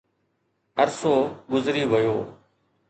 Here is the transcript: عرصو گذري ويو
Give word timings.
عرصو 0.79 1.13
گذري 1.51 1.83
ويو 1.91 2.17